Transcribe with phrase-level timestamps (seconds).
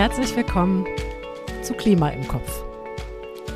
[0.00, 0.86] Herzlich willkommen
[1.60, 2.64] zu Klima im Kopf,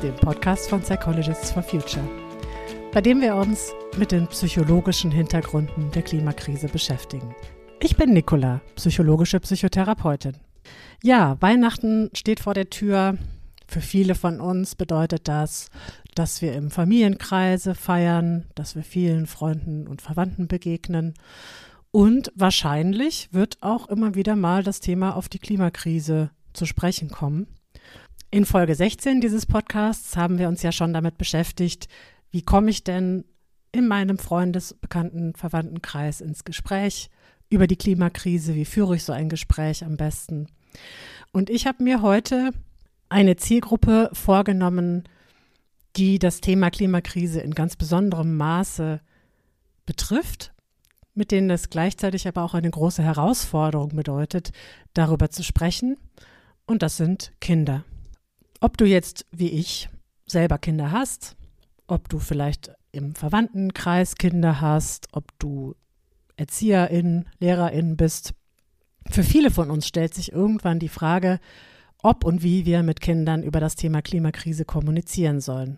[0.03, 2.07] dem Podcast von Psychologists for Future,
[2.93, 7.33] bei dem wir uns mit den psychologischen Hintergründen der Klimakrise beschäftigen.
[7.81, 10.37] Ich bin Nicola, psychologische Psychotherapeutin.
[11.01, 13.17] Ja, Weihnachten steht vor der Tür.
[13.67, 15.71] Für viele von uns bedeutet das,
[16.13, 21.15] dass wir im Familienkreise feiern, dass wir vielen Freunden und Verwandten begegnen.
[21.95, 27.47] Und wahrscheinlich wird auch immer wieder mal das Thema auf die Klimakrise zu sprechen kommen.
[28.31, 31.87] In Folge 16 dieses Podcasts haben wir uns ja schon damit beschäftigt,
[32.31, 33.23] wie komme ich denn
[33.71, 37.09] in meinem Freundesbekannten Verwandtenkreis ins Gespräch
[37.49, 40.47] über die Klimakrise, wie führe ich so ein Gespräch am besten.
[41.31, 42.51] Und ich habe mir heute
[43.07, 45.05] eine Zielgruppe vorgenommen,
[45.95, 48.99] die das Thema Klimakrise in ganz besonderem Maße
[49.85, 50.51] betrifft,
[51.15, 54.51] mit denen es gleichzeitig aber auch eine große Herausforderung bedeutet,
[54.93, 55.97] darüber zu sprechen.
[56.65, 57.83] Und das sind Kinder.
[58.59, 59.89] Ob du jetzt wie ich
[60.25, 61.35] selber Kinder hast,
[61.87, 65.75] ob du vielleicht im Verwandtenkreis Kinder hast, ob du
[66.37, 68.33] Erzieherin, Lehrerin bist.
[69.09, 71.39] Für viele von uns stellt sich irgendwann die Frage,
[72.01, 75.77] ob und wie wir mit Kindern über das Thema Klimakrise kommunizieren sollen.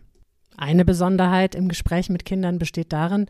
[0.55, 3.27] Eine Besonderheit im Gespräch mit Kindern besteht darin,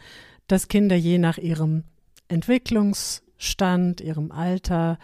[0.47, 1.83] dass Kinder je nach ihrem
[2.27, 4.97] Entwicklungsstand, ihrem Alter,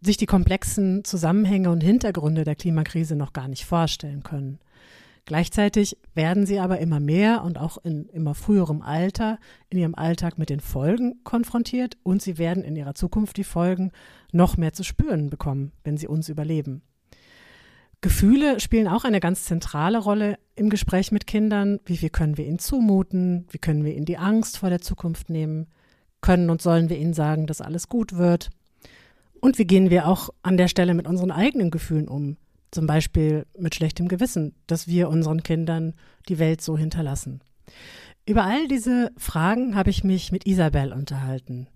[0.00, 4.58] sich die komplexen Zusammenhänge und Hintergründe der Klimakrise noch gar nicht vorstellen können.
[5.26, 9.38] Gleichzeitig werden sie aber immer mehr und auch in immer früherem Alter
[9.70, 13.90] in ihrem Alltag mit den Folgen konfrontiert und sie werden in ihrer Zukunft die Folgen
[14.32, 16.82] noch mehr zu spüren bekommen, wenn sie uns überleben.
[18.02, 21.80] Gefühle spielen auch eine ganz zentrale Rolle im Gespräch mit Kindern.
[21.86, 23.46] Wie viel können wir ihnen zumuten?
[23.50, 25.68] Wie können wir ihnen die Angst vor der Zukunft nehmen?
[26.24, 28.48] Können und sollen wir ihnen sagen, dass alles gut wird?
[29.42, 32.38] Und wie gehen wir auch an der Stelle mit unseren eigenen Gefühlen um?
[32.70, 35.92] Zum Beispiel mit schlechtem Gewissen, dass wir unseren Kindern
[36.30, 37.42] die Welt so hinterlassen.
[38.24, 41.68] Über all diese Fragen habe ich mich mit Isabel unterhalten.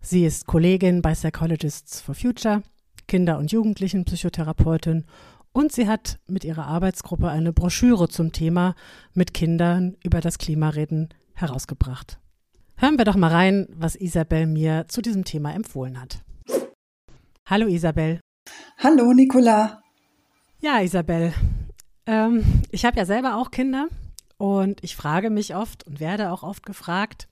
[0.00, 2.62] Sie ist Kollegin bei Psychologists for Future,
[3.08, 5.04] Kinder- und Jugendlichenpsychotherapeutin
[5.50, 8.76] und sie hat mit ihrer Arbeitsgruppe eine Broschüre zum Thema
[9.14, 12.20] mit Kindern über das Klimareden herausgebracht.
[12.80, 16.22] Hören wir doch mal rein, was Isabel mir zu diesem Thema empfohlen hat.
[17.44, 18.20] Hallo Isabel.
[18.78, 19.82] Hallo Nicola.
[20.62, 21.34] Ja, Isabel,
[22.06, 23.88] ähm, ich habe ja selber auch Kinder
[24.38, 27.28] und ich frage mich oft und werde auch oft gefragt,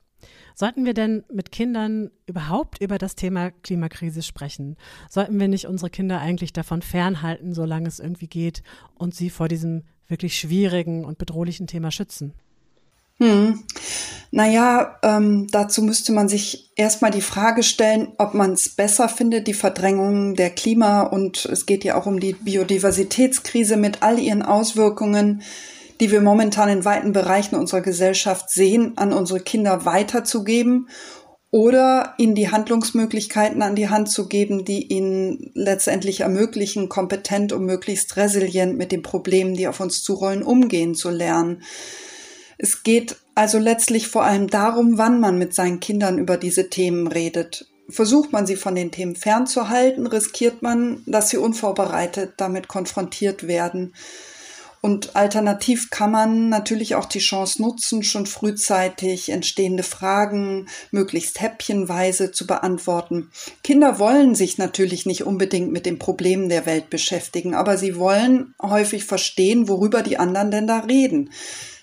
[0.54, 4.76] sollten wir denn mit Kindern überhaupt über das Thema Klimakrise sprechen?
[5.08, 8.62] Sollten wir nicht unsere Kinder eigentlich davon fernhalten, solange es irgendwie geht,
[8.96, 12.34] und sie vor diesem wirklich schwierigen und bedrohlichen Thema schützen?
[13.16, 13.64] Hm.
[14.30, 19.46] Naja, ähm, dazu müsste man sich erstmal die Frage stellen, ob man es besser findet,
[19.46, 24.42] die Verdrängung der Klima und es geht ja auch um die Biodiversitätskrise mit all ihren
[24.42, 25.42] Auswirkungen,
[26.00, 30.88] die wir momentan in weiten Bereichen unserer Gesellschaft sehen, an unsere Kinder weiterzugeben
[31.50, 37.64] oder ihnen die Handlungsmöglichkeiten an die Hand zu geben, die ihnen letztendlich ermöglichen, kompetent und
[37.64, 41.62] möglichst resilient mit den Problemen, die auf uns zurollen, umgehen zu lernen.
[42.58, 47.06] Es geht also letztlich vor allem darum, wann man mit seinen Kindern über diese Themen
[47.06, 47.66] redet.
[47.88, 53.94] Versucht man sie von den Themen fernzuhalten, riskiert man, dass sie unvorbereitet damit konfrontiert werden.
[54.80, 62.30] Und alternativ kann man natürlich auch die Chance nutzen, schon frühzeitig entstehende Fragen möglichst häppchenweise
[62.30, 63.30] zu beantworten.
[63.64, 68.54] Kinder wollen sich natürlich nicht unbedingt mit den Problemen der Welt beschäftigen, aber sie wollen
[68.62, 71.30] häufig verstehen, worüber die anderen denn da reden.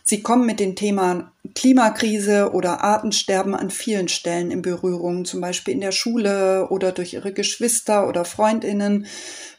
[0.08, 5.74] Sie kommen mit den Themen Klimakrise oder Artensterben an vielen Stellen in Berührung, zum Beispiel
[5.74, 9.08] in der Schule oder durch ihre Geschwister oder Freundinnen,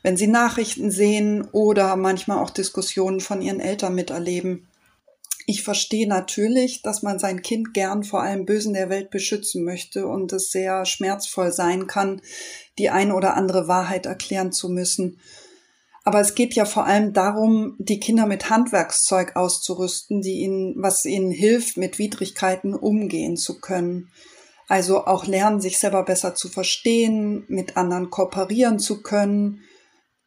[0.02, 4.68] wenn sie Nachrichten sehen oder manchmal auch Diskussionen von ihren Eltern miterleben.
[5.46, 10.06] Ich verstehe natürlich, dass man sein Kind gern vor allem Bösen der Welt beschützen möchte
[10.06, 12.20] und es sehr schmerzvoll sein kann,
[12.78, 15.18] die ein oder andere Wahrheit erklären zu müssen.
[16.06, 21.04] Aber es geht ja vor allem darum, die Kinder mit Handwerkszeug auszurüsten, die ihnen, was
[21.04, 24.08] ihnen hilft, mit Widrigkeiten umgehen zu können.
[24.68, 29.62] Also auch lernen, sich selber besser zu verstehen, mit anderen kooperieren zu können,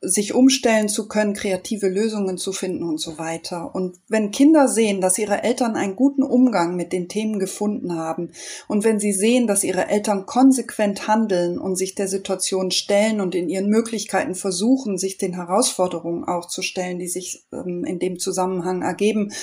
[0.01, 3.75] sich umstellen zu können, kreative Lösungen zu finden und so weiter.
[3.75, 8.31] Und wenn Kinder sehen, dass ihre Eltern einen guten Umgang mit den Themen gefunden haben
[8.69, 13.35] und wenn sie sehen, dass ihre Eltern konsequent handeln und sich der Situation stellen und
[13.35, 18.19] in ihren Möglichkeiten versuchen, sich den Herausforderungen auch zu stellen, die sich ähm, in dem
[18.19, 19.33] Zusammenhang ergeben,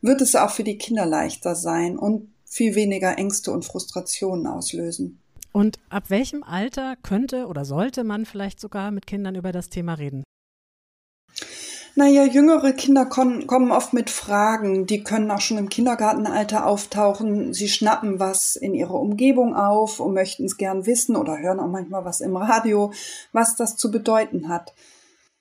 [0.00, 5.23] wird es auch für die Kinder leichter sein und viel weniger Ängste und Frustrationen auslösen.
[5.56, 9.94] Und ab welchem Alter könnte oder sollte man vielleicht sogar mit Kindern über das Thema
[9.94, 10.24] reden?
[11.96, 17.52] Naja, jüngere Kinder kommen oft mit Fragen, die können auch schon im Kindergartenalter auftauchen.
[17.52, 21.68] Sie schnappen was in ihrer Umgebung auf und möchten es gern wissen oder hören auch
[21.68, 22.92] manchmal was im Radio,
[23.30, 24.74] was das zu bedeuten hat.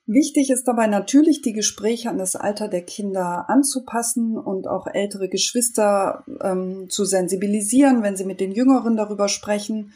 [0.05, 5.29] Wichtig ist dabei natürlich, die Gespräche an das Alter der Kinder anzupassen und auch ältere
[5.29, 9.93] Geschwister ähm, zu sensibilisieren, wenn sie mit den Jüngeren darüber sprechen.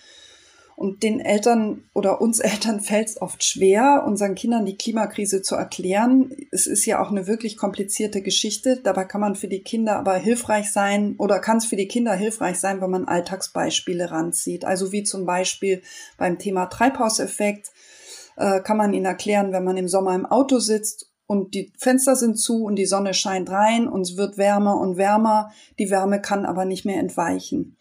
[0.77, 5.56] Und den Eltern oder uns Eltern fällt es oft schwer, unseren Kindern die Klimakrise zu
[5.56, 6.31] erklären.
[6.51, 8.80] Es ist ja auch eine wirklich komplizierte Geschichte.
[8.81, 12.13] Dabei kann man für die Kinder aber hilfreich sein oder kann es für die Kinder
[12.13, 14.63] hilfreich sein, wenn man Alltagsbeispiele ranzieht.
[14.63, 15.81] Also wie zum Beispiel
[16.18, 17.71] beim Thema Treibhauseffekt
[18.37, 22.15] äh, kann man ihnen erklären, wenn man im Sommer im Auto sitzt und die Fenster
[22.15, 25.51] sind zu und die Sonne scheint rein und es wird wärmer und wärmer.
[25.77, 27.77] Die Wärme kann aber nicht mehr entweichen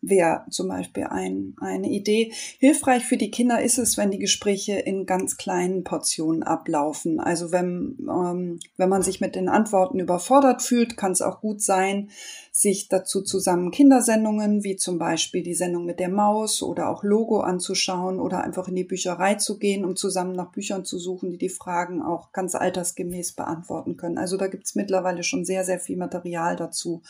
[0.00, 2.32] wäre zum Beispiel ein, eine Idee.
[2.58, 7.18] Hilfreich für die Kinder ist es, wenn die Gespräche in ganz kleinen Portionen ablaufen.
[7.18, 11.62] Also wenn, ähm, wenn man sich mit den Antworten überfordert fühlt, kann es auch gut
[11.62, 12.10] sein,
[12.52, 17.40] sich dazu zusammen Kindersendungen wie zum Beispiel die Sendung mit der Maus oder auch Logo
[17.40, 21.38] anzuschauen oder einfach in die Bücherei zu gehen, um zusammen nach Büchern zu suchen, die
[21.38, 24.18] die Fragen auch ganz altersgemäß beantworten können.
[24.18, 27.02] Also da gibt es mittlerweile schon sehr, sehr viel Material dazu.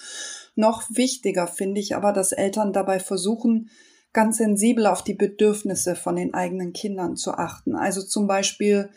[0.58, 3.70] Noch wichtiger finde ich aber, dass Eltern dabei versuchen,
[4.12, 7.76] ganz sensibel auf die Bedürfnisse von den eigenen Kindern zu achten.
[7.76, 8.90] Also zum Beispiel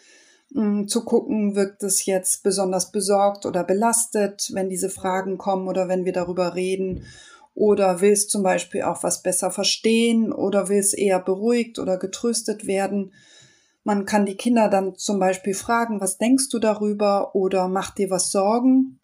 [0.54, 5.88] Mm, zu gucken, wirkt es jetzt besonders besorgt oder belastet, wenn diese Fragen kommen oder
[5.88, 7.06] wenn wir darüber reden.
[7.54, 11.98] Oder will es zum Beispiel auch was besser verstehen oder will es eher beruhigt oder
[11.98, 13.14] getröstet werden.
[13.84, 18.10] Man kann die Kinder dann zum Beispiel fragen, was denkst du darüber oder macht dir
[18.10, 19.01] was Sorgen?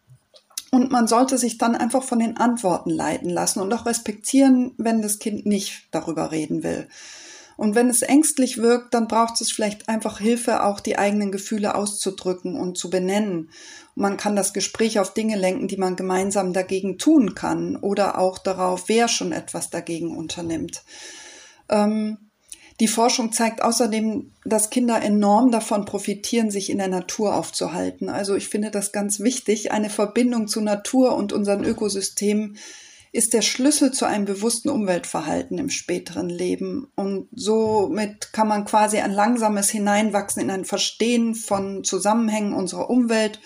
[0.70, 5.00] Und man sollte sich dann einfach von den Antworten leiten lassen und auch respektieren, wenn
[5.00, 6.88] das Kind nicht darüber reden will.
[7.56, 11.74] Und wenn es ängstlich wirkt, dann braucht es vielleicht einfach Hilfe, auch die eigenen Gefühle
[11.74, 13.50] auszudrücken und zu benennen.
[13.96, 18.18] Und man kann das Gespräch auf Dinge lenken, die man gemeinsam dagegen tun kann oder
[18.18, 20.84] auch darauf, wer schon etwas dagegen unternimmt.
[21.68, 22.27] Ähm,
[22.80, 28.08] die Forschung zeigt außerdem, dass Kinder enorm davon profitieren, sich in der Natur aufzuhalten.
[28.08, 32.56] Also ich finde das ganz wichtig, eine Verbindung zu Natur und unseren Ökosystemen
[33.10, 36.88] ist der Schlüssel zu einem bewussten Umweltverhalten im späteren Leben.
[36.94, 43.40] Und somit kann man quasi ein langsames Hineinwachsen in ein Verstehen von Zusammenhängen unserer Umwelt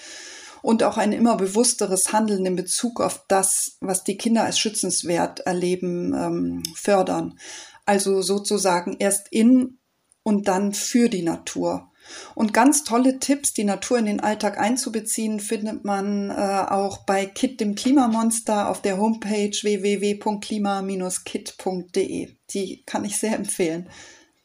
[0.62, 5.40] und auch ein immer bewussteres Handeln in Bezug auf das, was die Kinder als schützenswert
[5.40, 7.38] erleben, ähm, fördern.
[7.84, 9.78] Also sozusagen erst in
[10.22, 11.92] und dann für die Natur.
[12.34, 17.26] Und ganz tolle Tipps, die Natur in den Alltag einzubeziehen, findet man äh, auch bei
[17.26, 22.36] Kit dem Klimamonster auf der Homepage www.klima-kit.de.
[22.50, 23.88] Die kann ich sehr empfehlen.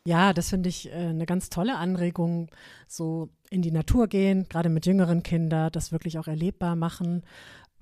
[0.06, 2.50] Ja, das finde ich äh, eine ganz tolle Anregung,
[2.88, 7.24] so in die Natur gehen, gerade mit jüngeren Kindern, das wirklich auch erlebbar machen.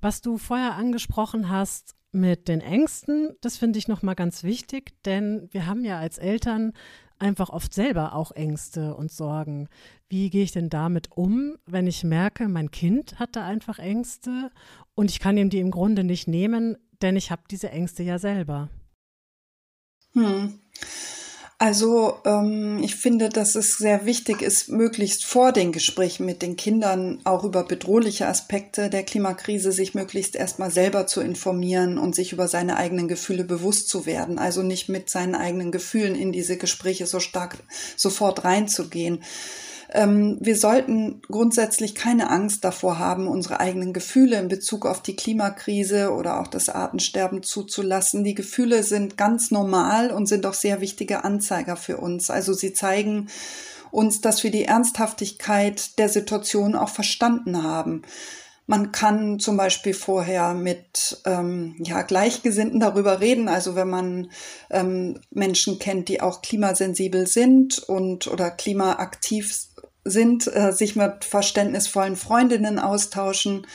[0.00, 5.48] Was du vorher angesprochen hast mit den Ängsten, das finde ich nochmal ganz wichtig, denn
[5.52, 6.72] wir haben ja als Eltern
[7.18, 9.68] einfach oft selber auch Ängste und Sorgen.
[10.08, 14.50] Wie gehe ich denn damit um, wenn ich merke, mein Kind hat da einfach Ängste
[14.94, 18.18] und ich kann ihm die im Grunde nicht nehmen, denn ich habe diese Ängste ja
[18.18, 18.68] selber.
[20.12, 20.58] Hm.
[21.58, 26.56] Also ähm, ich finde, dass es sehr wichtig ist, möglichst vor den Gesprächen mit den
[26.56, 32.34] Kindern auch über bedrohliche Aspekte der Klimakrise sich möglichst erstmal selber zu informieren und sich
[32.34, 34.38] über seine eigenen Gefühle bewusst zu werden.
[34.38, 37.56] Also nicht mit seinen eigenen Gefühlen in diese Gespräche so stark
[37.96, 39.22] sofort reinzugehen.
[39.92, 45.16] Ähm, wir sollten grundsätzlich keine Angst davor haben, unsere eigenen Gefühle in Bezug auf die
[45.16, 48.24] Klimakrise oder auch das Artensterben zuzulassen.
[48.24, 52.30] Die Gefühle sind ganz normal und sind auch sehr wichtige Anzeiger für uns.
[52.30, 53.28] Also sie zeigen
[53.90, 58.02] uns, dass wir die Ernsthaftigkeit der Situation auch verstanden haben.
[58.68, 63.48] Man kann zum Beispiel vorher mit ähm, ja, Gleichgesinnten darüber reden.
[63.48, 64.30] Also wenn man
[64.70, 69.68] ähm, Menschen kennt, die auch klimasensibel sind und oder klimaaktiv
[70.08, 73.66] sind, äh, sich mit verständnisvollen Freundinnen austauschen.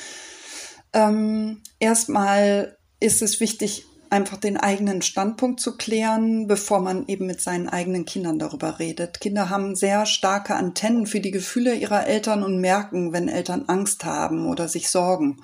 [0.94, 7.42] Ähm, erstmal ist es wichtig, einfach den eigenen Standpunkt zu klären, bevor man eben mit
[7.42, 9.22] seinen eigenen Kindern darüber redet.
[9.22, 14.04] Kinder haben sehr starke Antennen für die Gefühle ihrer Eltern und merken, wenn Eltern Angst
[14.04, 15.38] haben oder sich sorgen.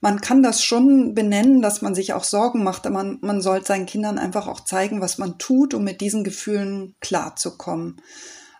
[0.00, 3.66] Man kann das schon benennen, dass man sich auch Sorgen macht, aber man, man sollte
[3.66, 8.00] seinen Kindern einfach auch zeigen, was man tut, um mit diesen Gefühlen klarzukommen.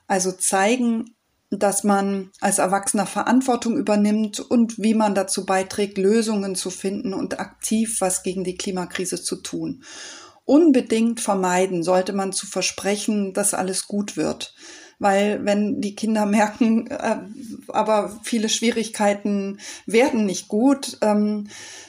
[0.09, 1.15] Also zeigen,
[1.51, 7.41] dass man als Erwachsener Verantwortung übernimmt und wie man dazu beiträgt, Lösungen zu finden und
[7.41, 9.83] aktiv was gegen die Klimakrise zu tun.
[10.45, 14.55] Unbedingt vermeiden sollte man zu versprechen, dass alles gut wird.
[14.99, 17.19] Weil wenn die Kinder merken, äh,
[17.69, 21.49] aber viele Schwierigkeiten werden nicht gut, ähm,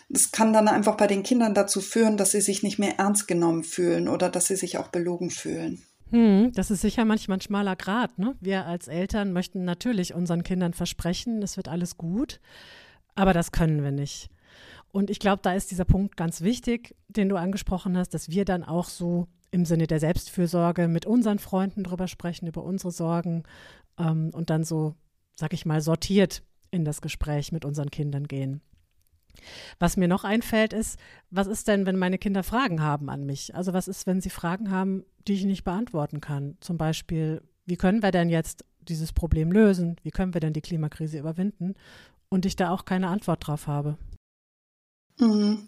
[0.09, 3.27] das kann dann einfach bei den Kindern dazu führen, dass sie sich nicht mehr ernst
[3.27, 5.83] genommen fühlen oder dass sie sich auch belogen fühlen.
[6.11, 8.17] Hm, das ist sicher manchmal ein schmaler Grad.
[8.17, 8.35] Ne?
[8.39, 12.39] Wir als Eltern möchten natürlich unseren Kindern versprechen, es wird alles gut,
[13.15, 14.29] aber das können wir nicht.
[14.91, 18.43] Und ich glaube, da ist dieser Punkt ganz wichtig, den du angesprochen hast, dass wir
[18.43, 23.43] dann auch so im Sinne der Selbstfürsorge mit unseren Freunden drüber sprechen, über unsere Sorgen
[23.99, 24.95] ähm, und dann so,
[25.35, 28.61] sag ich mal, sortiert in das Gespräch mit unseren Kindern gehen.
[29.79, 30.99] Was mir noch einfällt, ist,
[31.31, 33.55] was ist denn, wenn meine Kinder Fragen haben an mich?
[33.55, 36.57] Also was ist, wenn sie Fragen haben, die ich nicht beantworten kann?
[36.59, 39.97] Zum Beispiel, wie können wir denn jetzt dieses Problem lösen?
[40.03, 41.75] Wie können wir denn die Klimakrise überwinden?
[42.29, 43.97] Und ich da auch keine Antwort drauf habe.
[45.19, 45.65] Mhm.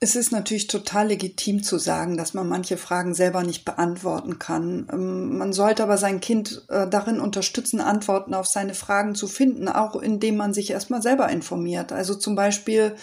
[0.00, 4.86] Es ist natürlich total legitim zu sagen, dass man manche Fragen selber nicht beantworten kann.
[4.92, 9.68] Ähm, man sollte aber sein Kind äh, darin unterstützen, Antworten auf seine Fragen zu finden,
[9.68, 11.90] auch indem man sich erstmal selber informiert.
[11.90, 12.94] Also zum Beispiel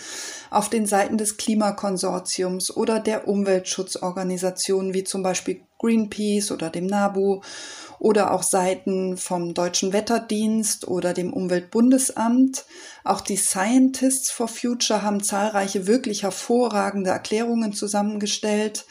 [0.49, 7.41] auf den Seiten des Klimakonsortiums oder der Umweltschutzorganisationen wie zum Beispiel Greenpeace oder dem NABU
[7.99, 12.65] oder auch Seiten vom Deutschen Wetterdienst oder dem Umweltbundesamt.
[13.03, 18.85] Auch die Scientists for Future haben zahlreiche wirklich hervorragende Erklärungen zusammengestellt.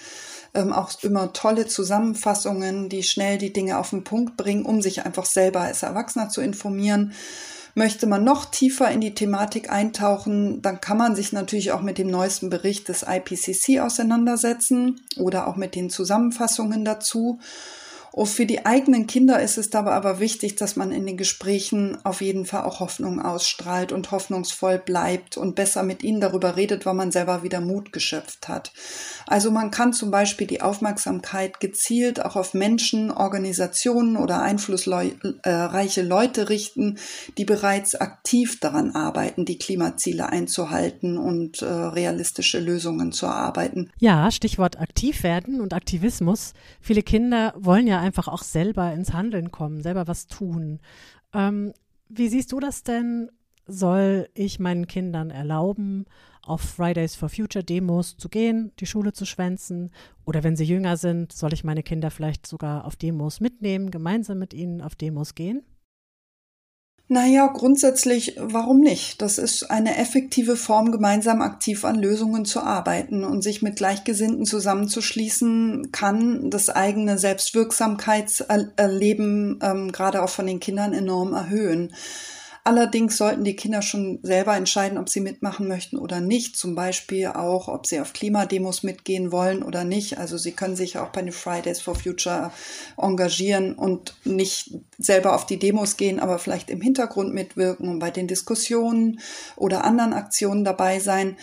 [0.55, 5.05] Ähm, auch immer tolle Zusammenfassungen, die schnell die Dinge auf den Punkt bringen, um sich
[5.05, 7.13] einfach selber als Erwachsener zu informieren.
[7.77, 11.99] Möchte man noch tiefer in die Thematik eintauchen, dann kann man sich natürlich auch mit
[11.99, 17.41] dem neuesten Bericht des IPCC auseinandersetzen oder auch mit den Zusammenfassungen dazu.
[18.15, 21.99] Und für die eigenen Kinder ist es dabei aber wichtig, dass man in den Gesprächen
[22.05, 26.87] auf jeden Fall auch Hoffnung ausstrahlt und hoffnungsvoll bleibt und besser mit ihnen darüber redet,
[26.87, 28.73] weil man selber wieder Mut geschöpft hat.
[29.27, 36.49] Also man kann zum Beispiel die Aufmerksamkeit gezielt auch auf Menschen, Organisationen oder einflussreiche Leute
[36.51, 36.99] richten,
[37.37, 43.91] die bereits aktiv daran arbeiten, die Klimaziele einzuhalten und äh, realistische Lösungen zu erarbeiten.
[43.99, 46.53] Ja, Stichwort aktiv werden und Aktivismus.
[46.81, 50.81] Viele Kinder wollen ja einfach auch selber ins Handeln kommen, selber was tun.
[51.33, 51.73] Ähm,
[52.09, 53.31] wie siehst du das denn?
[53.67, 56.05] Soll ich meinen Kindern erlauben,
[56.43, 59.91] auf Fridays for Future Demos zu gehen, die Schule zu schwänzen?
[60.27, 64.39] Oder wenn sie jünger sind, soll ich meine Kinder vielleicht sogar auf Demos mitnehmen, gemeinsam
[64.39, 65.63] mit ihnen auf Demos gehen?
[67.07, 69.21] Naja, grundsätzlich, warum nicht?
[69.21, 74.47] Das ist eine effektive Form, gemeinsam aktiv an Lösungen zu arbeiten und sich mit Gleichgesinnten
[74.47, 81.93] zusammenzuschließen, kann das eigene Selbstwirksamkeitserleben ähm, gerade auch von den Kindern enorm erhöhen.
[82.67, 86.57] Allerdings sollten die Kinder schon selber entscheiden, ob sie mitmachen möchten oder nicht.
[86.57, 90.17] Zum Beispiel auch, ob sie auf Klimademos mitgehen wollen oder nicht.
[90.17, 92.53] Also sie können sich auch bei den Fridays for Future
[92.97, 98.11] engagieren und nicht selber auf die Demos gehen, aber vielleicht im Hintergrund mitwirken und bei
[98.11, 99.21] den Diskussionen
[99.57, 101.37] oder anderen Aktionen dabei sein.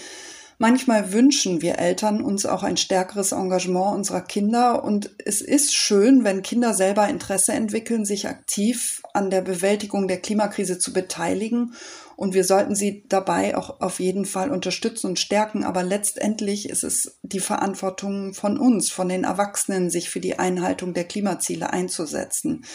[0.61, 6.23] Manchmal wünschen wir Eltern uns auch ein stärkeres Engagement unserer Kinder und es ist schön,
[6.23, 11.73] wenn Kinder selber Interesse entwickeln, sich aktiv an der Bewältigung der Klimakrise zu beteiligen
[12.15, 15.63] und wir sollten sie dabei auch auf jeden Fall unterstützen und stärken.
[15.63, 20.93] Aber letztendlich ist es die Verantwortung von uns, von den Erwachsenen, sich für die Einhaltung
[20.93, 22.65] der Klimaziele einzusetzen.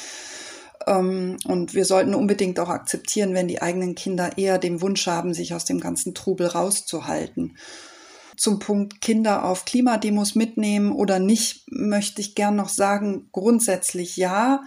[0.86, 5.34] Ähm, und wir sollten unbedingt auch akzeptieren, wenn die eigenen Kinder eher den Wunsch haben,
[5.34, 7.56] sich aus dem ganzen Trubel rauszuhalten.
[8.36, 14.62] Zum Punkt Kinder auf Klimademos mitnehmen oder nicht, möchte ich gern noch sagen, grundsätzlich ja.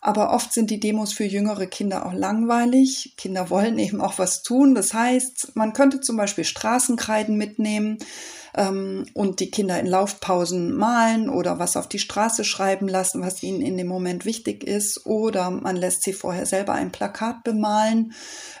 [0.00, 3.14] Aber oft sind die Demos für jüngere Kinder auch langweilig.
[3.18, 4.74] Kinder wollen eben auch was tun.
[4.74, 7.98] Das heißt, man könnte zum Beispiel Straßenkreiden mitnehmen
[8.54, 13.42] ähm, und die Kinder in Laufpausen malen oder was auf die Straße schreiben lassen, was
[13.42, 15.06] ihnen in dem Moment wichtig ist.
[15.06, 18.12] Oder man lässt sie vorher selber ein Plakat bemalen,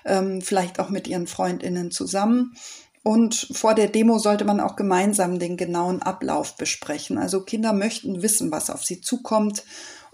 [0.04, 2.54] ähm, vielleicht auch mit ihren Freundinnen zusammen.
[3.02, 7.16] Und vor der Demo sollte man auch gemeinsam den genauen Ablauf besprechen.
[7.16, 9.64] Also Kinder möchten wissen, was auf sie zukommt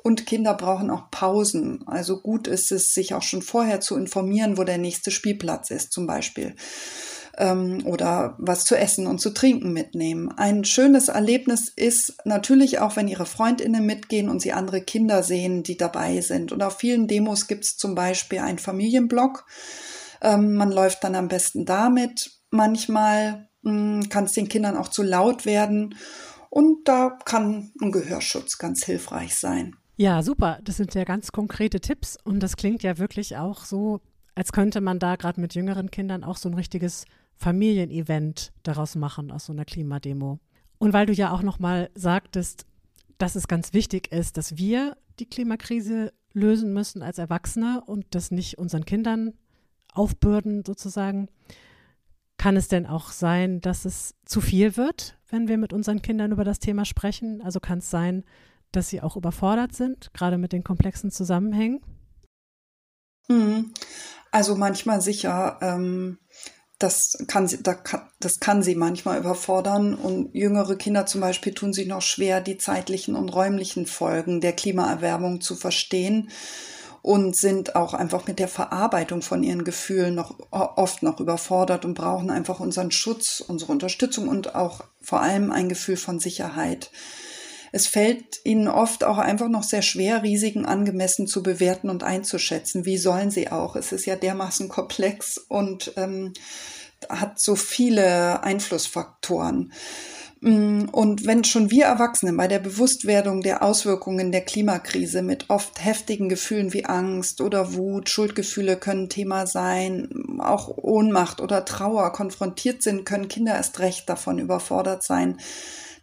[0.06, 1.83] und Kinder brauchen auch Pausen.
[1.88, 5.90] Also gut ist es, sich auch schon vorher zu informieren, wo der nächste Spielplatz ist
[5.90, 6.54] zum Beispiel.
[7.38, 10.33] Ähm, oder was zu essen und zu trinken mitnehmen.
[10.37, 15.62] Ein schönes Erlebnis ist natürlich auch, wenn ihre Freundinnen mitgehen und sie andere Kinder sehen,
[15.62, 16.52] die dabei sind.
[16.52, 19.45] Und auf vielen Demos gibt es zum Beispiel einen Familienblock.
[20.23, 22.31] Ähm, man läuft dann am besten damit.
[22.50, 25.95] Manchmal hm, kann es den Kindern auch zu laut werden.
[26.49, 29.76] Und da kann ein Gehörschutz ganz hilfreich sein.
[29.97, 30.59] Ja, super.
[30.62, 34.00] Das sind ja ganz konkrete Tipps und das klingt ja wirklich auch so,
[34.35, 39.31] als könnte man da gerade mit jüngeren Kindern auch so ein richtiges Familienevent daraus machen
[39.31, 40.38] aus so einer Klimademo.
[40.78, 42.66] Und weil du ja auch noch mal sagtest,
[43.19, 48.31] dass es ganz wichtig ist, dass wir die Klimakrise lösen müssen als Erwachsene und das
[48.31, 49.33] nicht unseren Kindern
[49.93, 51.28] aufbürden sozusagen.
[52.37, 56.33] Kann es denn auch sein, dass es zu viel wird, wenn wir mit unseren Kindern
[56.33, 57.40] über das Thema sprechen?
[57.40, 58.25] Also kann es sein,
[58.73, 61.81] dass sie auch überfordert sind, gerade mit den komplexen Zusammenhängen?
[63.28, 63.73] Mhm.
[64.31, 65.59] Also manchmal sicher.
[65.62, 66.19] Ähm,
[66.78, 69.95] das kann, sie, das kann sie manchmal überfordern.
[69.95, 74.52] Und jüngere Kinder zum Beispiel tun sich noch schwer, die zeitlichen und räumlichen Folgen der
[74.52, 76.30] Klimaerwärmung zu verstehen
[77.06, 81.95] und sind auch einfach mit der Verarbeitung von ihren Gefühlen noch oft noch überfordert und
[81.95, 86.90] brauchen einfach unseren Schutz, unsere Unterstützung und auch vor allem ein Gefühl von Sicherheit.
[87.76, 92.87] Es fällt ihnen oft auch einfach noch sehr schwer, Risiken angemessen zu bewerten und einzuschätzen.
[92.87, 93.76] Wie sollen sie auch?
[93.76, 96.33] Es ist ja dermaßen komplex und ähm,
[97.11, 99.75] hat so viele Einflussfaktoren.
[100.40, 105.85] Mm, und wenn schon wir Erwachsene bei der Bewusstwerdung der Auswirkungen der Klimakrise mit oft
[105.85, 112.83] heftigen Gefühlen wie Angst oder Wut, Schuldgefühle können Thema sein, auch Ohnmacht oder Trauer konfrontiert
[112.83, 115.37] sind, können Kinder erst recht davon überfordert sein.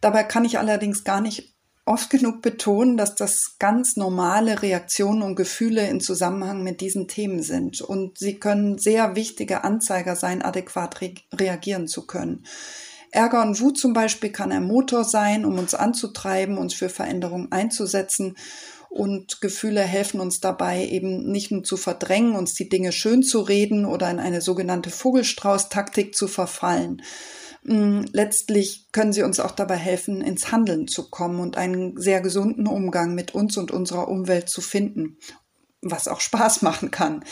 [0.01, 1.53] Dabei kann ich allerdings gar nicht
[1.86, 7.44] oft genug betonen, dass das ganz normale Reaktionen und Gefühle in Zusammenhang mit diesen Themen
[7.44, 7.82] sind.
[7.82, 12.46] Und sie können sehr wichtige Anzeiger sein, adäquat re reagieren zu können.
[13.12, 17.52] Ärger und Wut zum Beispiel kann ein Motor sein, um uns anzutreiben, uns für Veränderungen
[17.52, 18.38] einzusetzen.
[18.90, 23.42] Und Gefühle helfen uns dabei eben nicht nur zu verdrängen, uns die Dinge schön zu
[23.42, 27.02] reden oder in eine sogenannte Vogelstrauß-Taktik zu verfallen.
[27.65, 32.67] Letztlich können sie uns auch dabei helfen, ins Handeln zu kommen und einen sehr gesunden
[32.67, 35.17] Umgang mit uns und unserer Umwelt zu finden,
[35.82, 37.24] was auch Spaß machen kann.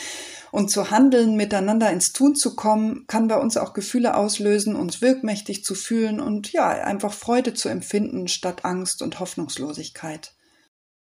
[0.50, 5.02] Und zu handeln, miteinander ins Tun zu kommen, kann bei uns auch Gefühle auslösen, uns
[5.02, 10.34] wirkmächtig zu fühlen und ja, einfach Freude zu empfinden statt Angst und Hoffnungslosigkeit.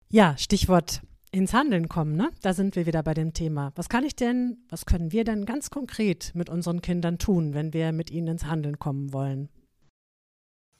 [0.09, 1.01] Ja, Stichwort
[1.37, 2.29] ins Handeln kommen, ne?
[2.41, 3.71] Da sind wir wieder bei dem Thema.
[3.75, 7.73] Was kann ich denn, was können wir denn ganz konkret mit unseren Kindern tun, wenn
[7.73, 9.49] wir mit ihnen ins Handeln kommen wollen?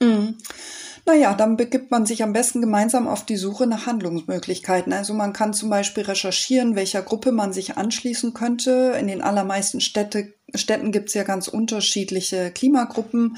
[0.02, 0.36] Mhm.
[1.06, 4.92] Naja, dann begibt man sich am besten gemeinsam auf die Suche nach Handlungsmöglichkeiten.
[4.92, 8.98] Also man kann zum Beispiel recherchieren, welcher Gruppe man sich anschließen könnte.
[9.00, 13.38] In den allermeisten Städte, Städten gibt es ja ganz unterschiedliche Klimagruppen.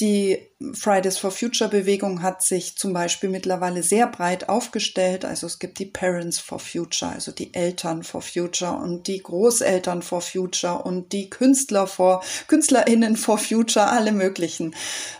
[0.00, 0.38] Die
[0.72, 5.24] Fridays for Future Bewegung hat sich zum Beispiel mittlerweile sehr breit aufgestellt.
[5.24, 10.02] Also es gibt die Parents for Future, also die Eltern for Future und die Großeltern
[10.02, 14.74] for Future und die Künstler for, KünstlerInnen for Future, alle möglichen.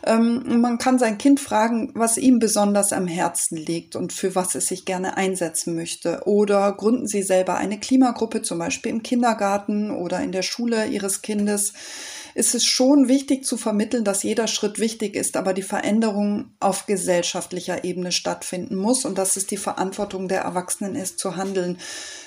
[0.05, 4.55] Ähm, man kann sein Kind fragen, was ihm besonders am Herzen liegt und für was
[4.55, 6.23] es sich gerne einsetzen möchte.
[6.25, 11.21] Oder gründen Sie selber eine Klimagruppe, zum Beispiel im Kindergarten oder in der Schule Ihres
[11.21, 11.75] Kindes
[12.35, 16.87] ist es schon wichtig zu vermitteln, dass jeder Schritt wichtig ist, aber die Veränderung auf
[16.87, 21.79] gesellschaftlicher Ebene stattfinden muss und dass es die Verantwortung der Erwachsenen ist, zu handeln.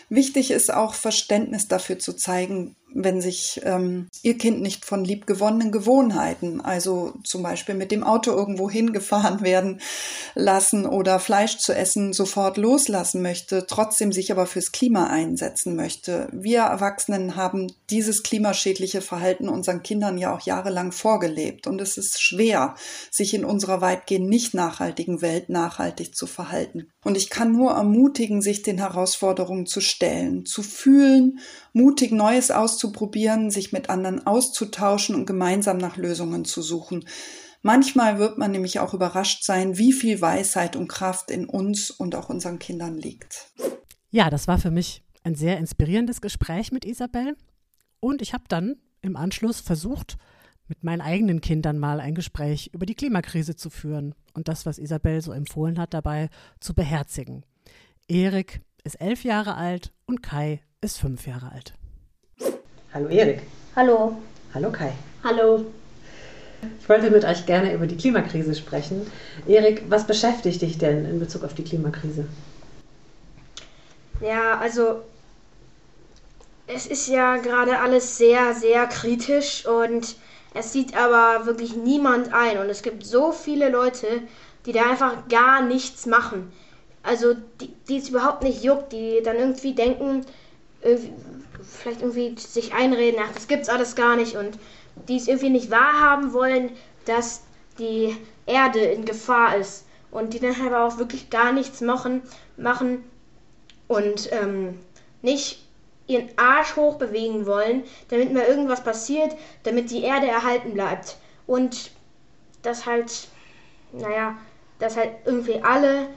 [0.09, 5.71] Wichtig ist auch Verständnis dafür zu zeigen, wenn sich ähm, ihr Kind nicht von liebgewonnenen
[5.71, 9.81] Gewohnheiten, also zum Beispiel mit dem Auto irgendwo hingefahren werden
[10.33, 16.29] lassen oder Fleisch zu essen, sofort loslassen möchte, trotzdem sich aber fürs Klima einsetzen möchte.
[16.31, 22.21] Wir Erwachsenen haben dieses klimaschädliche Verhalten unseren Kindern ja auch jahrelang vorgelebt und es ist
[22.21, 22.75] schwer,
[23.11, 26.87] sich in unserer weitgehend nicht nachhaltigen Welt nachhaltig zu verhalten.
[27.05, 31.37] Und ich kann nur ermutigen, sich den Herausforderungen zu stellen, zu fühlen,
[31.71, 37.05] mutig Neues auszuprobieren, sich mit anderen auszutauschen und gemeinsam nach Lösungen zu suchen.
[37.61, 42.15] Manchmal wird man nämlich auch überrascht sein, wie viel Weisheit und Kraft in uns und
[42.15, 43.51] auch unseren Kindern liegt.
[44.09, 47.37] Ja, das war für mich ein sehr inspirierendes Gespräch mit Isabel.
[47.99, 50.17] Und ich habe dann im Anschluss versucht,
[50.67, 54.79] mit meinen eigenen Kindern mal ein Gespräch über die Klimakrise zu führen und das, was
[54.79, 57.43] Isabel so empfohlen hat, dabei zu beherzigen.
[58.07, 61.73] Erik ist elf Jahre alt und Kai ist fünf Jahre alt.
[62.93, 63.41] Hallo Erik.
[63.75, 64.17] Hallo.
[64.53, 64.93] Hallo Kai.
[65.23, 65.65] Hallo.
[66.79, 69.05] Ich wollte mit euch gerne über die Klimakrise sprechen.
[69.47, 72.27] Erik, was beschäftigt dich denn in Bezug auf die Klimakrise?
[74.21, 75.01] Ja, also
[76.67, 80.15] es ist ja gerade alles sehr, sehr kritisch und
[80.55, 82.57] es sieht aber wirklich niemand ein.
[82.57, 84.07] Und es gibt so viele Leute,
[84.65, 86.51] die da einfach gar nichts machen.
[87.03, 90.25] Also die, die es überhaupt nicht juckt, die dann irgendwie denken,
[90.81, 91.13] irgendwie,
[91.61, 94.57] vielleicht irgendwie sich einreden, ach, das gibt's alles gar nicht und
[95.07, 96.71] die es irgendwie nicht wahrhaben wollen,
[97.05, 97.43] dass
[97.77, 98.15] die
[98.45, 102.23] Erde in Gefahr ist und die dann halt auch wirklich gar nichts machen,
[102.55, 103.03] machen
[103.87, 104.79] und ähm,
[105.21, 105.64] nicht
[106.07, 111.17] ihren Arsch hoch bewegen wollen, damit mal irgendwas passiert, damit die Erde erhalten bleibt.
[111.47, 111.91] Und
[112.61, 113.27] das halt,
[113.91, 114.37] naja,
[114.79, 116.07] dass halt irgendwie alle,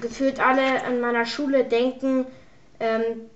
[0.00, 2.26] gefühlt alle an meiner Schule denken,
[2.80, 3.30] ähm,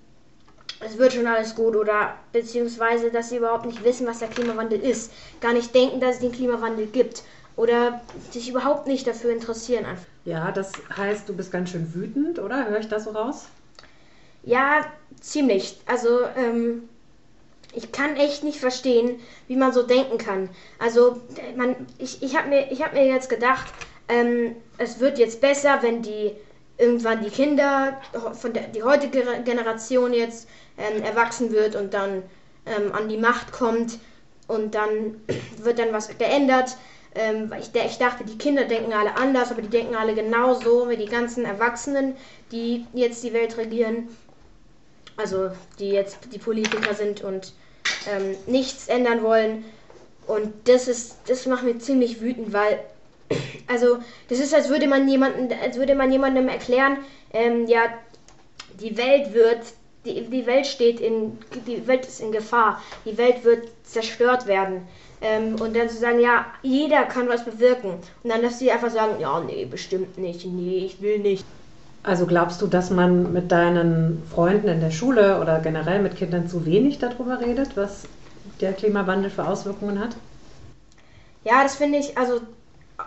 [0.81, 4.81] es wird schon alles gut oder beziehungsweise, dass sie überhaupt nicht wissen, was der Klimawandel
[4.81, 7.25] ist, gar nicht denken, dass es den Klimawandel gibt
[7.57, 9.85] oder sich überhaupt nicht dafür interessieren.
[10.25, 12.69] Ja, das heißt, du bist ganz schön wütend, oder?
[12.69, 13.49] Höre ich das so raus?
[14.43, 14.87] Ja,
[15.21, 15.79] ziemlich.
[15.87, 16.89] Also, ähm,
[17.75, 20.49] ich kann echt nicht verstehen, wie man so denken kann.
[20.79, 21.21] Also,
[21.57, 23.73] man, ich, ich habe mir, hab mir jetzt gedacht,
[24.09, 26.33] ähm, es wird jetzt besser, wenn die
[26.79, 28.01] irgendwann die Kinder
[28.35, 30.49] von der die heutige Generation jetzt
[30.79, 32.23] ähm, erwachsen wird und dann
[32.67, 33.99] ähm, an die Macht kommt
[34.47, 35.21] und dann
[35.63, 36.77] wird dann was geändert.
[37.15, 40.97] Ähm, ich, ich dachte, die Kinder denken alle anders, aber die denken alle genauso wie
[40.97, 42.17] die ganzen Erwachsenen,
[42.53, 44.09] die jetzt die Welt regieren.
[45.19, 45.51] Also
[45.81, 47.53] die jetzt die Politiker sind und
[48.09, 49.65] ähm, nichts ändern wollen.
[50.29, 52.81] Und das ist, das macht mich ziemlich wütend, weil
[53.67, 56.99] also das ist, als würde man jemanden, als würde man jemandem erklären,
[57.33, 57.83] ähm, ja,
[58.81, 59.61] die Welt wird,
[60.05, 64.87] die, die Welt steht in, die Welt ist in Gefahr, die Welt wird zerstört werden.
[65.21, 67.95] Ähm, und dann zu sagen, ja, jeder kann was bewirken.
[68.23, 71.45] Und dann, dass sie einfach sagen, ja, nee, bestimmt nicht, nee, ich will nicht.
[72.03, 76.49] Also glaubst du, dass man mit deinen Freunden in der Schule oder generell mit Kindern
[76.49, 78.05] zu wenig darüber redet, was
[78.61, 80.17] der Klimawandel für Auswirkungen hat?
[81.45, 82.41] Ja, das finde ich, also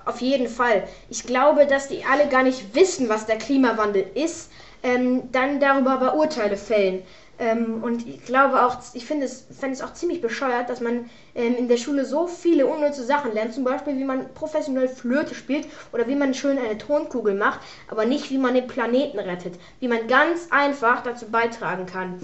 [0.06, 0.84] auf jeden Fall.
[1.10, 4.52] Ich glaube, dass die alle gar nicht wissen, was der Klimawandel ist,
[4.84, 7.04] ähm, dann darüber aber Urteile fällen.
[7.42, 11.10] Ähm, und ich glaube auch, ich finde es, fände es auch ziemlich bescheuert, dass man
[11.34, 15.34] ähm, in der Schule so viele unnütze Sachen lernt, zum Beispiel wie man professionell Flöte
[15.34, 19.56] spielt oder wie man schön eine Tonkugel macht, aber nicht wie man den Planeten rettet,
[19.80, 22.20] wie man ganz einfach dazu beitragen kann.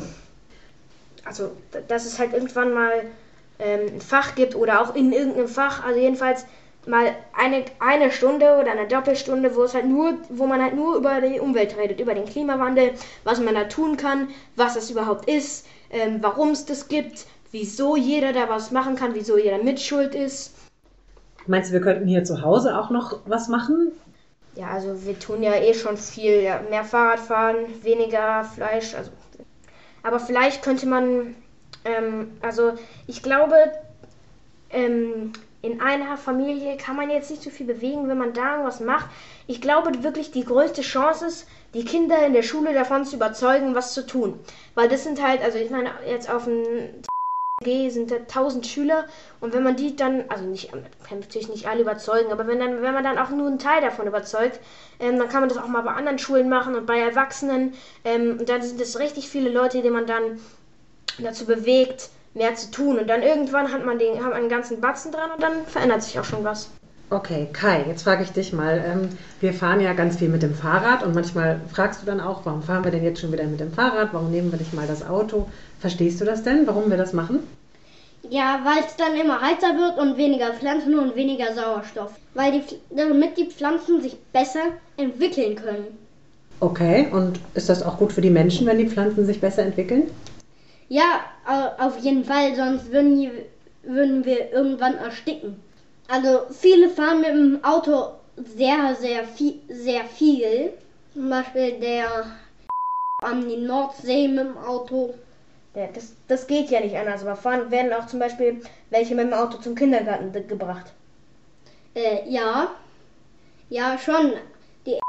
[1.25, 1.51] Also,
[1.87, 3.07] dass es halt irgendwann mal
[3.57, 6.45] ähm, ein Fach gibt oder auch in irgendeinem Fach, also jedenfalls
[6.87, 10.95] mal eine, eine Stunde oder eine Doppelstunde, wo es halt nur, wo man halt nur
[10.95, 12.91] über die Umwelt redet, über den Klimawandel,
[13.23, 17.95] was man da tun kann, was es überhaupt ist, ähm, warum es das gibt, wieso
[17.95, 20.53] jeder da was machen kann, wieso jeder mitschuld ist.
[21.45, 23.91] Meinst du, wir könnten hier zu Hause auch noch was machen?
[24.55, 29.11] Ja, also wir tun ja eh schon viel, ja, mehr Fahrrad fahren, weniger Fleisch, also.
[30.03, 31.35] Aber vielleicht könnte man,
[31.85, 32.73] ähm, also
[33.05, 33.55] ich glaube,
[34.69, 38.79] ähm, in einer Familie kann man jetzt nicht so viel bewegen, wenn man da irgendwas
[38.79, 39.07] macht.
[39.47, 43.75] Ich glaube wirklich, die größte Chance ist, die Kinder in der Schule davon zu überzeugen,
[43.75, 44.39] was zu tun.
[44.75, 46.63] Weil das sind halt, also ich meine, jetzt auf dem
[47.63, 49.07] G sind da 1000 Schüler
[49.39, 52.83] und wenn man die dann, also nicht, kann natürlich nicht alle überzeugen, aber wenn, dann,
[52.83, 54.59] wenn man dann auch nur einen Teil davon überzeugt,
[54.99, 57.73] ähm, dann kann man das auch mal bei anderen Schulen machen und bei Erwachsenen.
[58.05, 60.39] Ähm, und dann sind es richtig viele Leute, die man dann
[61.17, 62.99] dazu bewegt, mehr zu tun.
[62.99, 66.03] Und dann irgendwann hat man den, hat man einen ganzen Batzen dran und dann verändert
[66.03, 66.69] sich auch schon was.
[67.09, 68.83] Okay, Kai, jetzt frage ich dich mal.
[68.85, 72.41] Ähm, wir fahren ja ganz viel mit dem Fahrrad und manchmal fragst du dann auch,
[72.45, 74.09] warum fahren wir denn jetzt schon wieder mit dem Fahrrad?
[74.11, 75.47] Warum nehmen wir nicht mal das Auto?
[75.79, 77.39] Verstehst du das denn, warum wir das machen?
[78.29, 82.11] Ja, weil es dann immer heißer wird und weniger Pflanzen und weniger Sauerstoff.
[82.33, 84.63] Weil die, damit die Pflanzen sich besser
[84.97, 85.85] entwickeln können.
[86.59, 90.09] Okay, und ist das auch gut für die Menschen, wenn die Pflanzen sich besser entwickeln?
[90.89, 91.25] Ja,
[91.79, 93.31] auf jeden Fall, sonst würden, die,
[93.83, 95.61] würden wir irgendwann ersticken.
[96.07, 100.73] Also viele fahren mit dem Auto sehr, sehr viel, sehr viel.
[101.13, 102.25] Zum Beispiel der
[103.23, 105.13] an die Nordsee mit dem Auto.
[105.75, 109.25] Ja, das, das geht ja nicht anders, aber fahren werden auch zum Beispiel welche mit
[109.25, 110.93] dem Auto zum Kindergarten gebracht.
[111.95, 112.75] Äh, ja.
[113.69, 114.33] Ja, schon.
[114.85, 114.99] Die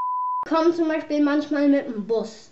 [0.49, 2.51] kommen zum Beispiel manchmal mit dem Bus.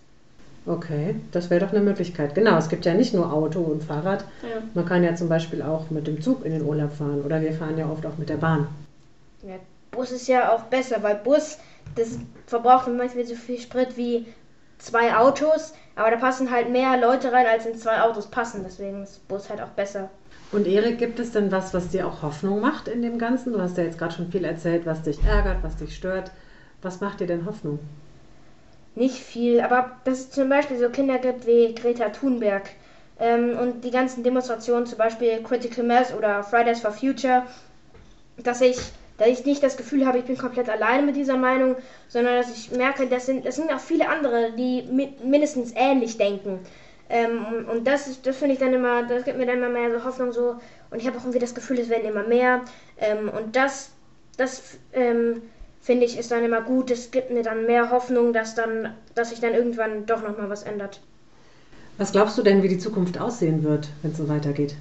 [0.66, 2.34] Okay, das wäre doch eine Möglichkeit.
[2.34, 4.24] Genau, es gibt ja nicht nur Auto und Fahrrad.
[4.42, 4.62] Ja.
[4.74, 7.52] Man kann ja zum Beispiel auch mit dem Zug in den Urlaub fahren oder wir
[7.52, 8.66] fahren ja oft auch mit der Bahn.
[9.42, 9.54] Ja,
[9.92, 11.58] Bus ist ja auch besser, weil Bus,
[11.94, 14.26] das verbraucht manchmal so viel Sprit wie
[14.78, 18.62] zwei Autos, aber da passen halt mehr Leute rein, als in zwei Autos passen.
[18.64, 20.10] Deswegen ist Bus halt auch besser.
[20.50, 23.52] Und Erik, gibt es denn was, was dir auch Hoffnung macht in dem Ganzen?
[23.52, 26.32] Du hast ja jetzt gerade schon viel erzählt, was dich ärgert, was dich stört.
[26.82, 27.78] Was macht dir denn Hoffnung?
[28.96, 32.64] Nicht viel, aber dass es zum Beispiel so Kinder gibt wie Greta Thunberg
[33.20, 37.44] ähm, und die ganzen Demonstrationen, zum Beispiel Critical Mass oder Fridays for Future,
[38.38, 38.78] dass ich,
[39.18, 41.76] dass ich nicht das Gefühl habe, ich bin komplett alleine mit dieser Meinung,
[42.08, 44.82] sondern dass ich merke, das sind, das sind auch viele andere, die
[45.22, 46.60] mindestens ähnlich denken.
[47.08, 50.04] Ähm, und das, das finde ich dann immer, das gibt mir dann immer mehr so
[50.04, 50.56] Hoffnung so.
[50.90, 52.62] Und ich habe auch irgendwie das Gefühl, es werden immer mehr.
[52.98, 53.90] Ähm, und das,
[54.36, 55.42] das ähm,
[55.86, 56.90] finde ich, ist dann immer gut.
[56.90, 60.64] Es gibt mir dann mehr Hoffnung, dass dann, dass sich dann irgendwann doch nochmal was
[60.64, 61.00] ändert.
[61.96, 64.74] Was glaubst du denn, wie die Zukunft aussehen wird, wenn es so weitergeht?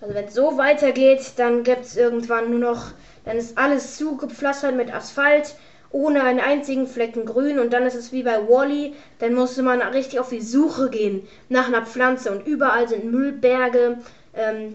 [0.00, 2.92] Also wenn es so weitergeht, dann gibt es irgendwann nur noch,
[3.24, 5.56] dann ist alles zugepflastert mit Asphalt
[5.90, 9.80] ohne einen einzigen Flecken grün und dann ist es wie bei Wally, dann musste man
[9.80, 13.98] richtig auf die Suche gehen nach einer Pflanze und überall sind Müllberge.
[14.34, 14.74] Ähm,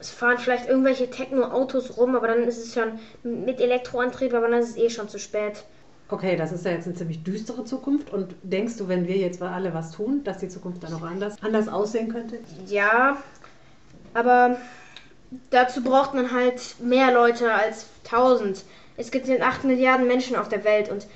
[0.00, 4.60] es fahren vielleicht irgendwelche Techno-Autos rum, aber dann ist es schon mit Elektroantrieb, aber dann
[4.60, 5.62] ist es eh schon zu spät.
[6.08, 8.12] Okay, das ist ja jetzt eine ziemlich düstere Zukunft.
[8.12, 11.36] Und denkst du, wenn wir jetzt alle was tun, dass die Zukunft dann auch anders,
[11.42, 12.38] anders aussehen könnte?
[12.66, 13.18] Ja,
[14.14, 14.56] aber
[15.50, 18.64] dazu braucht man halt mehr Leute als 1000.
[18.96, 21.06] Es gibt 8 Milliarden Menschen auf der Welt und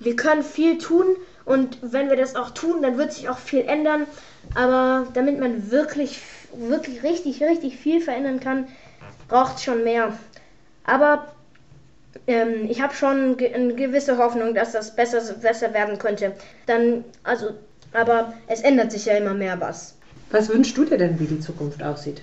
[0.00, 1.06] wir können viel tun
[1.44, 4.06] und wenn wir das auch tun, dann wird sich auch viel ändern.
[4.54, 6.20] Aber damit man wirklich,
[6.54, 8.68] wirklich richtig, richtig viel verändern kann,
[9.28, 10.16] braucht es schon mehr.
[10.84, 11.26] Aber
[12.26, 16.34] ähm, ich habe schon eine gewisse Hoffnung, dass das besser, besser werden könnte.
[16.66, 17.50] Dann, also,
[17.92, 19.96] aber es ändert sich ja immer mehr was.
[20.30, 22.22] Was wünschst du dir denn, wie die Zukunft aussieht?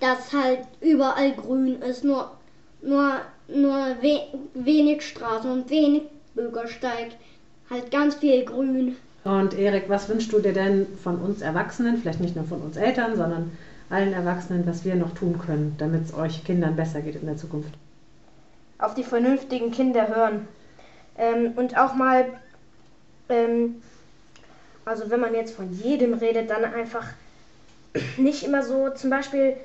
[0.00, 2.32] Dass halt überall grün ist, nur,
[2.80, 4.22] nur, nur we
[4.54, 6.02] wenig Straßen und wenig
[6.34, 7.12] Bürgersteig.
[7.70, 8.96] Halt ganz viel Grün.
[9.24, 12.76] Und Erik, was wünschst du dir denn von uns Erwachsenen, vielleicht nicht nur von uns
[12.76, 13.56] Eltern, sondern
[13.88, 17.36] allen Erwachsenen, was wir noch tun können, damit es euch Kindern besser geht in der
[17.36, 17.72] Zukunft?
[18.78, 20.48] Auf die vernünftigen Kinder hören.
[21.16, 22.24] Ähm, und auch mal,
[23.28, 23.82] ähm,
[24.84, 27.06] also wenn man jetzt von jedem redet, dann einfach
[28.16, 29.56] nicht immer so, zum Beispiel,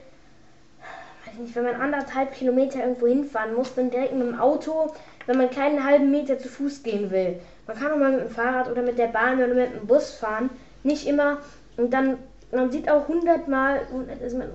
[1.26, 4.93] weiß nicht, wenn man anderthalb Kilometer irgendwo hinfahren muss, dann direkt mit dem Auto,
[5.26, 7.39] wenn man keinen halben Meter zu Fuß gehen will.
[7.67, 10.12] Man kann auch mal mit dem Fahrrad oder mit der Bahn oder mit dem Bus
[10.13, 10.49] fahren.
[10.84, 11.39] Nicht immer.
[11.75, 12.17] Und dann,
[12.51, 13.82] man sieht auch hundertmal,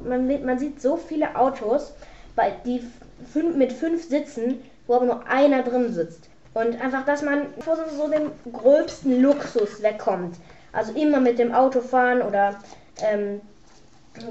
[0.05, 1.94] man, man, man sieht so viele Autos,
[2.64, 2.83] die
[3.55, 6.31] mit fünf Sitzen, wo aber nur einer drin sitzt.
[6.55, 10.37] Und einfach, dass man vor so dem gröbsten Luxus wegkommt.
[10.72, 12.59] Also immer mit dem Auto fahren oder
[13.03, 13.42] ähm,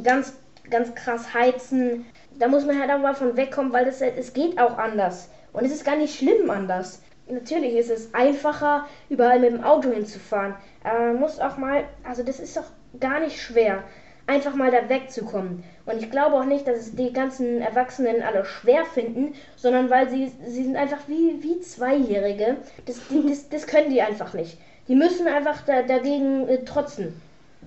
[0.03, 0.33] ganz,
[0.69, 2.05] ganz krass heizen.
[2.39, 5.29] Da muss man halt auch mal von wegkommen, weil das, es geht auch anders.
[5.53, 9.91] Und es ist gar nicht schlimm anders natürlich ist es einfacher, überall mit dem Auto
[9.91, 10.55] hinzufahren.
[10.83, 12.65] Aber man muss auch mal, also das ist doch
[12.99, 13.83] gar nicht schwer,
[14.27, 15.63] einfach mal da wegzukommen.
[15.85, 20.09] Und ich glaube auch nicht, dass es die ganzen Erwachsenen alle schwer finden, sondern weil
[20.09, 22.57] sie, sie sind einfach wie, wie Zweijährige.
[22.85, 24.57] Das, die, das, das können die einfach nicht.
[24.87, 27.21] Die müssen einfach da, dagegen äh, trotzen.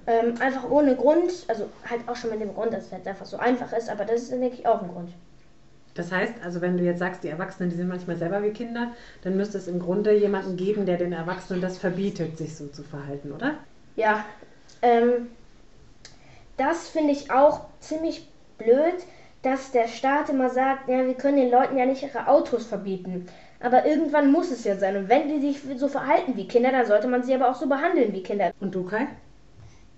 [0.07, 3.25] Ähm, einfach ohne Grund, also halt auch schon mit dem Grund, dass es halt einfach
[3.25, 5.11] so einfach ist, aber das ist, denke ich, auch ein Grund.
[5.95, 8.93] Das heißt, also wenn du jetzt sagst, die Erwachsenen, die sind manchmal selber wie Kinder,
[9.23, 12.83] dann müsste es im Grunde jemanden geben, der den Erwachsenen das verbietet, sich so zu
[12.83, 13.55] verhalten, oder?
[13.95, 14.25] Ja,
[14.83, 15.29] ähm,
[16.57, 18.29] das finde ich auch ziemlich
[18.59, 19.07] blöd,
[19.43, 23.27] dass der Staat immer sagt, ja, wir können den Leuten ja nicht ihre Autos verbieten.
[23.61, 24.97] Aber irgendwann muss es ja sein.
[24.97, 27.67] Und wenn die sich so verhalten wie Kinder, dann sollte man sie aber auch so
[27.67, 28.53] behandeln wie Kinder.
[28.61, 29.07] Und du, Kai?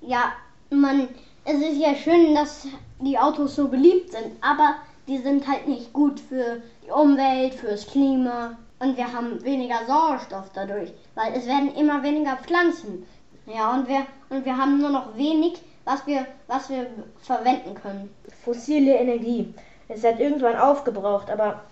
[0.01, 0.33] Ja,
[0.71, 1.09] man,
[1.45, 2.67] es ist ja schön, dass
[3.01, 7.87] die Autos so beliebt sind, aber die sind halt nicht gut für die Umwelt, fürs
[7.87, 13.07] Klima und wir haben weniger Sauerstoff dadurch, weil es werden immer weniger Pflanzen.
[13.47, 16.87] Ja, und wir, und wir haben nur noch wenig, was wir, was wir
[17.23, 18.15] verwenden können.
[18.45, 19.55] Fossile Energie.
[19.89, 21.63] Es wird irgendwann aufgebraucht, aber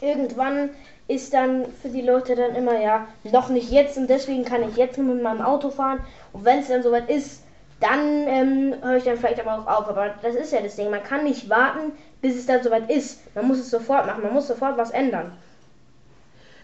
[0.00, 0.70] irgendwann
[1.06, 4.76] ist dann für die Leute dann immer, ja, noch nicht jetzt und deswegen kann ich
[4.76, 6.00] jetzt mit meinem Auto fahren.
[6.32, 7.42] Und wenn es dann soweit ist,
[7.80, 9.88] dann ähm, höre ich dann vielleicht aber auch auf.
[9.88, 10.90] Aber das ist ja das Ding.
[10.90, 13.34] Man kann nicht warten, bis es dann soweit ist.
[13.34, 14.22] Man muss es sofort machen.
[14.22, 15.32] Man muss sofort was ändern.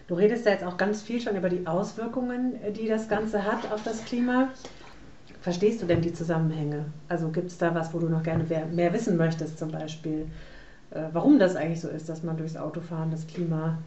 [0.07, 3.43] Du redest ja jetzt auch ganz viel schon über die Auswirkungen, äh, die das Ganze
[3.43, 4.49] hat auf das Klima.
[5.41, 6.85] Verstehst du denn die Zusammenhänge?
[7.07, 10.27] Also gibt es da was, wo du noch gerne mehr wissen möchtest, zum Beispiel,
[10.91, 13.77] äh, warum das eigentlich so ist, dass man durchs Autofahren das Klima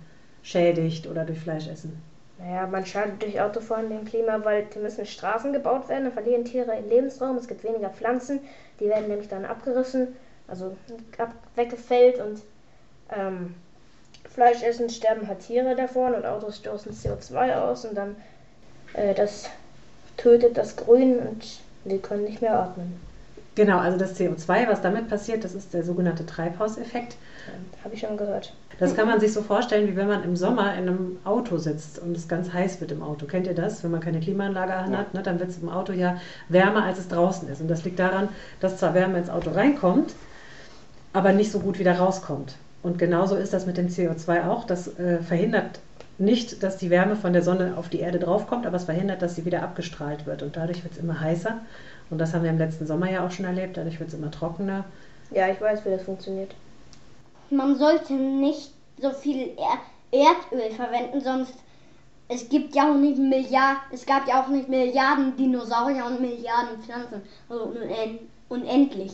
[0.43, 2.01] schädigt oder durch Fleischessen?
[2.39, 6.45] Naja, man schadet durch Autofahren dem Klima, weil die müssen Straßen gebaut werden, dann verlieren
[6.45, 8.41] Tiere ihren Lebensraum, es gibt weniger Pflanzen,
[8.81, 10.09] die werden nämlich dann abgerissen,
[10.53, 10.77] also
[11.17, 12.43] ab, weggefällt und
[13.11, 13.55] ähm,
[14.35, 18.17] Fleisch essen sterben halt Tiere davon und Autos stoßen CO2 aus und dann
[18.93, 19.49] äh, das
[20.19, 23.01] tötet das Grün und wir können nicht mehr atmen.
[23.55, 27.17] Genau, also das CO2, was damit passiert, das ist der sogenannte Treibhauseffekt.
[27.47, 28.55] Ja, Habe ich schon gehört.
[28.79, 31.99] Das kann man sich so vorstellen, wie wenn man im Sommer in einem Auto sitzt
[31.99, 33.27] und es ganz heiß wird im Auto.
[33.27, 33.85] Kennt ihr das?
[33.85, 34.99] Wenn man keine Klimaanlage ja.
[34.99, 36.17] hat, ne, dann wird es im Auto ja
[36.49, 37.61] wärmer, als es draußen ist.
[37.61, 38.29] Und das liegt daran,
[38.61, 40.15] dass zwar Wärme ins Auto reinkommt,
[41.13, 42.57] aber nicht so gut wieder rauskommt.
[42.83, 44.65] Und genauso ist das mit dem CO2 auch.
[44.65, 45.81] Das äh, verhindert
[46.19, 49.37] nicht, dass die Wärme von der Sonne auf die Erde draufkommt, aber es verhindert, dass
[49.37, 50.43] sie wieder abgestrahlt wird.
[50.43, 51.61] Und dadurch wird es immer heißer.
[52.11, 53.77] Und das haben wir im letzten Sommer ja auch schon erlebt.
[53.77, 54.85] Dadurch wird es immer trockener.
[55.31, 56.55] Ja, ich weiß, wie das funktioniert.
[57.51, 59.79] Man sollte nicht so viel er
[60.13, 61.55] Erdöl verwenden, sonst
[62.29, 66.83] es gibt ja auch nicht Milliarden, es gab ja auch nicht Milliarden Dinosaurier und Milliarden
[66.83, 67.73] Pflanzen, also
[68.49, 69.13] unendlich.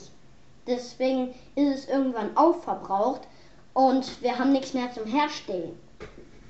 [0.69, 3.23] Deswegen ist es irgendwann aufverbraucht
[3.73, 5.73] und wir haben nichts mehr zum Herstellen.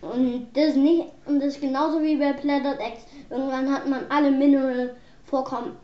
[0.01, 3.03] Und das ist nicht, und das ist genauso wie bei Planet X.
[3.31, 5.77] Irgendwann hat man alle Mineral-Vorkommen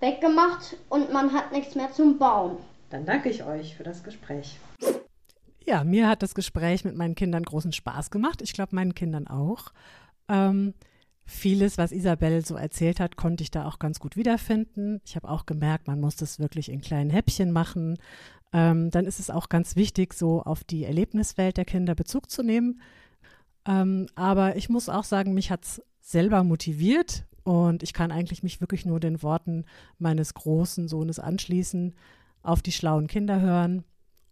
[0.00, 2.58] weggemacht und man hat nichts mehr zum Bauen.
[2.90, 4.58] Dann danke ich euch für das Gespräch.
[5.64, 8.42] Ja, mir hat das Gespräch mit meinen Kindern großen Spaß gemacht.
[8.42, 9.72] Ich glaube, meinen Kindern auch.
[10.28, 10.74] Ähm,
[11.26, 15.00] vieles, was Isabel so erzählt hat, konnte ich da auch ganz gut wiederfinden.
[15.04, 17.96] Ich habe auch gemerkt, man muss das wirklich in kleinen Häppchen machen.
[18.52, 22.42] Ähm, dann ist es auch ganz wichtig, so auf die Erlebniswelt der Kinder Bezug zu
[22.42, 22.80] nehmen.
[23.66, 28.42] Ähm, aber ich muss auch sagen, mich hat es selber motiviert und ich kann eigentlich
[28.42, 29.64] mich wirklich nur den Worten
[29.98, 31.94] meines großen Sohnes anschließen,
[32.42, 33.84] auf die schlauen Kinder hören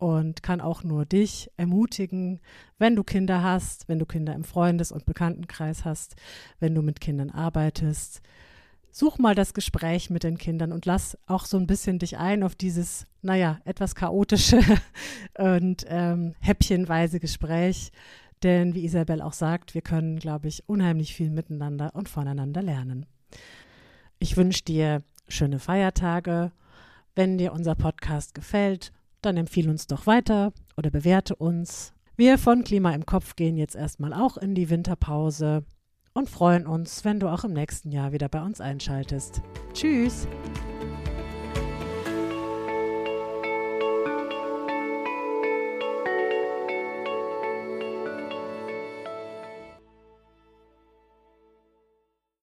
[0.02, 2.40] und kann auch nur dich ermutigen,
[2.76, 6.16] wenn du Kinder hast, wenn du Kinder im Freundes- und Bekanntenkreis hast,
[6.58, 8.20] wenn du mit Kindern arbeitest.
[8.90, 12.42] Such mal das Gespräch mit den Kindern und lass auch so ein bisschen dich ein
[12.42, 14.58] auf dieses, naja, etwas chaotische
[15.38, 17.92] und ähm, häppchenweise Gespräch.
[18.42, 23.06] Denn wie Isabel auch sagt, wir können, glaube ich, unheimlich viel miteinander und voneinander lernen.
[24.18, 26.50] Ich wünsche dir schöne Feiertage.
[27.14, 31.92] Wenn dir unser Podcast gefällt, dann empfehle uns doch weiter oder bewerte uns.
[32.16, 35.64] Wir von Klima im Kopf gehen jetzt erstmal auch in die Winterpause
[36.12, 39.42] und freuen uns, wenn du auch im nächsten Jahr wieder bei uns einschaltest.
[39.72, 40.28] Tschüss!